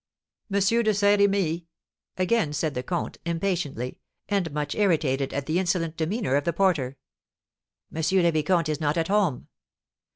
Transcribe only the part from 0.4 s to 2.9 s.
"M. de Saint Remy?" again said the